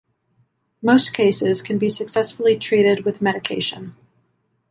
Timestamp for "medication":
3.21-3.95